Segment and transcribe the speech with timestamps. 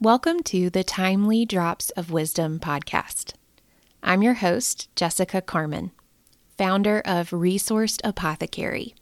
[0.00, 3.32] Welcome to the Thymely Drops of Wisdom podcast.
[4.00, 5.90] I'm your host, Jessica Carmon,
[6.56, 8.94] founder of Resourced Apothecary,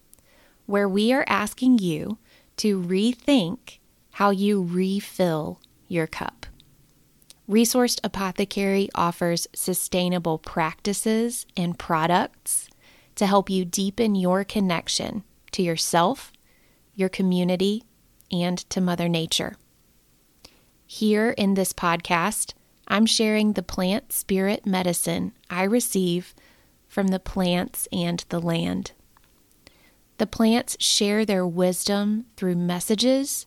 [0.64, 2.16] where we are asking you
[2.56, 3.76] to rethink
[4.12, 6.46] how you refill your cup.
[7.46, 12.70] Resourced Apothecary offers sustainable practices and products
[13.16, 16.32] to help you deepen your connection to yourself,
[16.94, 17.84] your community,
[18.32, 19.56] and to Mother Nature.
[20.88, 22.54] Here in this podcast,
[22.86, 26.32] I'm sharing the plant spirit medicine I receive
[26.86, 28.92] from the plants and the land.
[30.18, 33.46] The plants share their wisdom through messages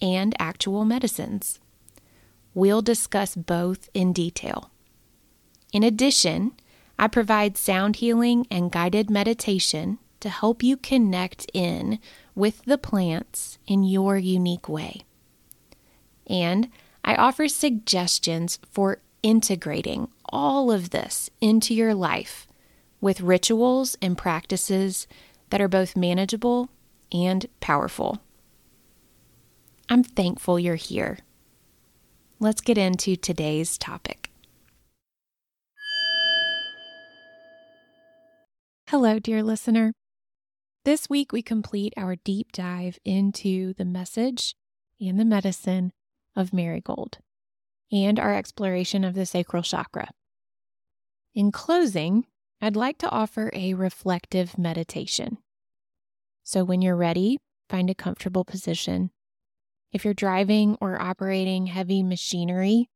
[0.00, 1.58] and actual medicines.
[2.54, 4.70] We'll discuss both in detail.
[5.72, 6.52] In addition,
[7.00, 11.98] I provide sound healing and guided meditation to help you connect in
[12.36, 15.05] with the plants in your unique way
[16.26, 16.68] and
[17.04, 22.46] I offer suggestions for integrating all of this into your life
[23.00, 25.06] with rituals and practices
[25.50, 26.70] that are both manageable
[27.12, 28.20] and powerful.
[29.88, 31.18] I'm thankful you're here.
[32.40, 34.30] Let's get into today's topic.
[38.88, 39.92] Hello, dear listener.
[40.84, 44.54] This week, we complete our deep dive into the message
[45.00, 45.92] and the medicine
[46.36, 47.18] of marigold
[47.90, 50.10] and our exploration of the sacral chakra.
[51.34, 52.26] In closing,
[52.60, 55.38] I'd like to offer a reflective meditation.
[56.42, 59.10] So, when you're ready, find a comfortable position.
[59.92, 62.88] If you're driving or operating heavy machinery,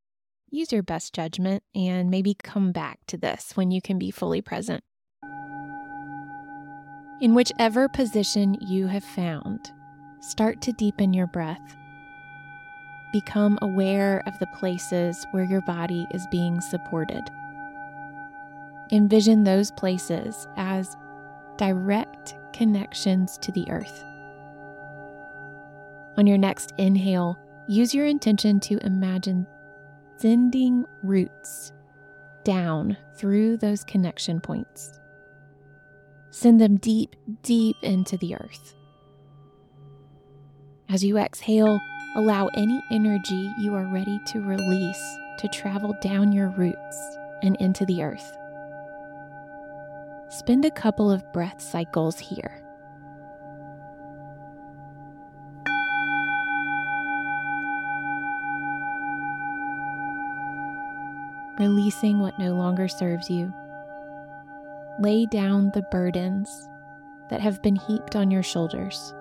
[0.51, 4.41] use your best judgment and maybe come back to this when you can be fully
[4.41, 4.83] present.
[7.21, 9.71] In whichever position you have found,
[10.21, 11.77] start to deepen your breath
[13.13, 17.31] become aware of the places where your body is being supported.
[18.93, 20.97] Envision those places as
[21.57, 24.05] direct connections to the earth.
[26.17, 27.39] On your next inhale,
[27.69, 29.47] use your intention to imagine
[30.17, 31.73] sending roots
[32.45, 34.99] down through those connection points.
[36.31, 38.75] Send them deep, deep into the earth.
[40.89, 41.81] As you exhale,
[42.17, 47.87] Allow any energy you are ready to release to travel down your roots and into
[47.87, 48.37] the earth.
[50.29, 52.61] Spend a couple of breath cycles here.
[61.61, 63.55] Releasing what no longer serves you.
[64.99, 66.69] Lay down the burdens
[67.29, 69.15] that have been heaped on your shoulders,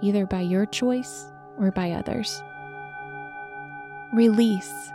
[0.00, 2.42] either by your choice or by others.
[4.12, 4.92] Release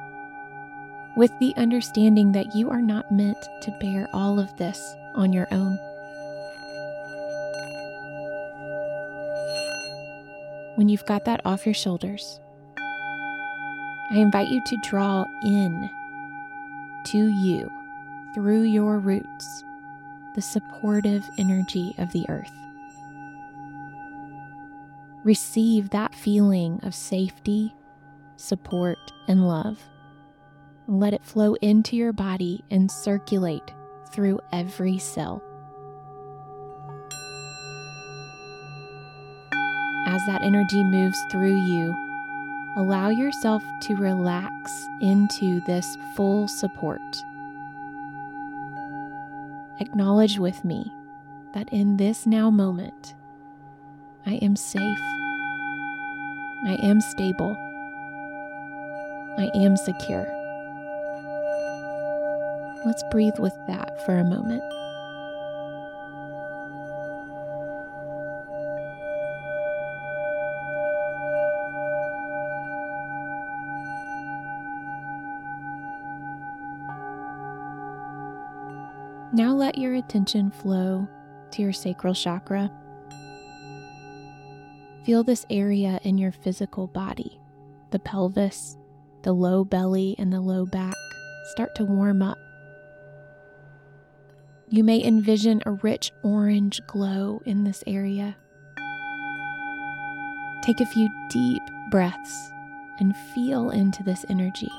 [1.15, 5.47] with the understanding that you are not meant to bear all of this on your
[5.51, 5.77] own.
[10.75, 12.39] When you've got that off your shoulders,
[14.11, 15.89] I invite you to draw in
[17.05, 17.69] to you
[18.33, 19.63] through your roots
[20.35, 22.60] the supportive energy of the earth
[25.23, 27.73] receive that feeling of safety,
[28.37, 29.79] support, and love.
[30.87, 33.73] Let it flow into your body and circulate
[34.11, 35.41] through every cell.
[40.07, 41.95] As that energy moves through you,
[42.77, 47.01] allow yourself to relax into this full support.
[49.79, 50.93] Acknowledge with me
[51.53, 53.15] that in this now moment,
[54.25, 54.99] I am safe.
[56.65, 57.57] I am stable.
[59.37, 60.27] I am secure.
[62.85, 64.61] Let's breathe with that for a moment.
[79.33, 81.07] Now let your attention flow
[81.51, 82.69] to your sacral chakra.
[85.03, 87.39] Feel this area in your physical body,
[87.89, 88.77] the pelvis,
[89.23, 90.93] the low belly, and the low back
[91.51, 92.37] start to warm up.
[94.69, 98.37] You may envision a rich orange glow in this area.
[100.63, 102.51] Take a few deep breaths
[102.99, 104.71] and feel into this energy.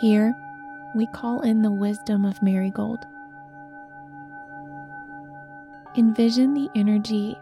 [0.00, 0.32] Here,
[0.94, 3.04] we call in the wisdom of Marigold.
[5.96, 7.36] Envision the energy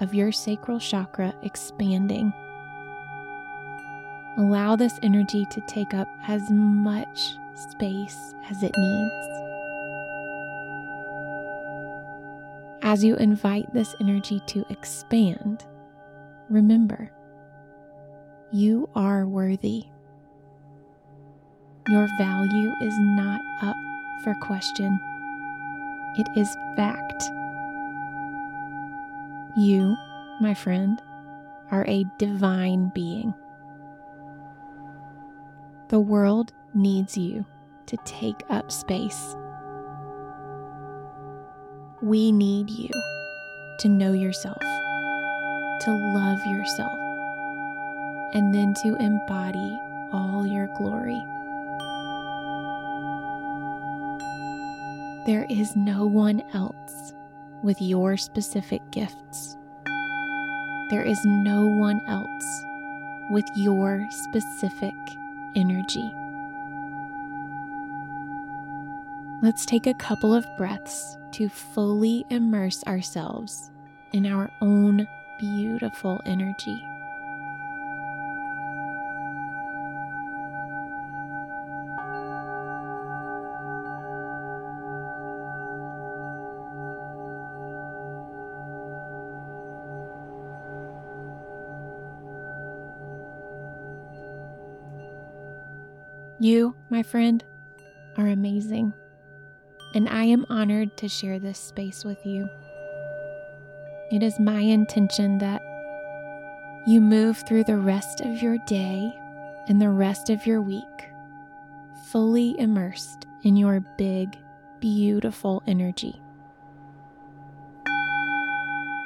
[0.00, 2.32] of your sacral chakra expanding.
[4.38, 9.26] Allow this energy to take up as much space as it needs.
[12.82, 15.64] As you invite this energy to expand,
[16.48, 17.12] remember
[18.50, 19.84] you are worthy.
[21.88, 23.76] Your value is not up
[24.22, 25.00] for question,
[26.16, 27.22] it is fact.
[29.56, 29.96] You,
[30.40, 31.00] my friend,
[31.70, 33.32] are a divine being.
[35.88, 37.46] The world needs you
[37.86, 39.34] to take up space.
[42.02, 42.90] We need you
[43.80, 46.98] to know yourself, to love yourself,
[48.34, 49.78] and then to embody
[50.12, 51.20] all your glory.
[55.26, 57.12] There is no one else
[57.62, 59.56] with your specific gifts.
[60.88, 62.64] There is no one else
[63.30, 64.94] with your specific
[65.54, 66.10] energy.
[69.42, 73.70] Let's take a couple of breaths to fully immerse ourselves
[74.12, 75.06] in our own
[75.38, 76.89] beautiful energy.
[96.42, 97.44] You, my friend,
[98.16, 98.94] are amazing,
[99.94, 102.48] and I am honored to share this space with you.
[104.10, 105.60] It is my intention that
[106.86, 109.12] you move through the rest of your day
[109.68, 110.86] and the rest of your week
[112.10, 114.38] fully immersed in your big,
[114.80, 116.22] beautiful energy.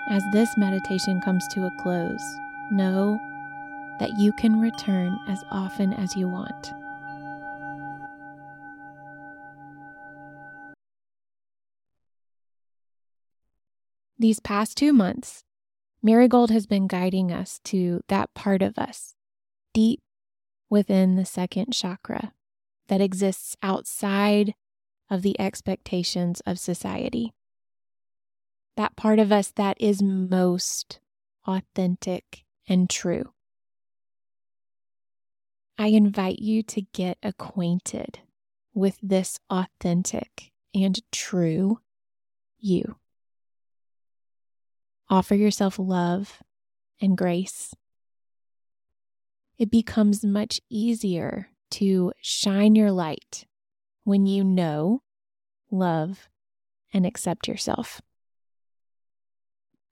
[0.09, 2.23] As this meditation comes to a close,
[2.71, 3.19] know
[3.99, 6.73] that you can return as often as you want.
[14.25, 15.45] These past two months,
[16.03, 19.15] Marigold has been guiding us to that part of us
[19.75, 20.01] deep
[20.71, 22.33] within the second chakra
[22.89, 24.55] that exists outside
[25.11, 27.35] of the expectations of society.
[28.79, 31.01] That part of us that is most
[31.47, 33.35] authentic and true.
[35.77, 38.21] I invite you to get acquainted
[38.73, 41.81] with this authentic and true
[42.59, 42.97] you.
[45.11, 46.43] Offer yourself love
[47.01, 47.75] and grace.
[49.59, 53.47] It becomes much easier to shine your light
[54.05, 55.03] when you know,
[55.71, 56.29] love,
[56.93, 58.01] and accept yourself.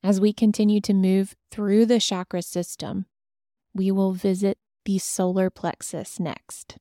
[0.03, 3.07] As we continue to move through the chakra system,
[3.75, 6.77] we will visit the solar plexus next.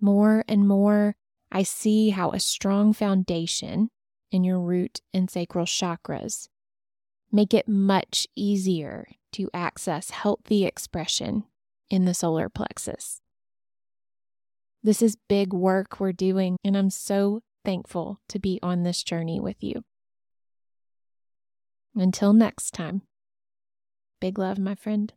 [0.00, 1.16] More and more,
[1.52, 3.90] I see how a strong foundation
[4.30, 6.48] in your root and sacral chakras
[7.36, 11.44] make it much easier to access healthy expression
[11.90, 13.20] in the solar plexus.
[14.82, 19.38] This is big work we're doing, and I'm so thankful to be on this journey
[19.38, 19.84] with you.
[21.94, 23.02] Until next time,
[24.18, 25.12] big love, my friend.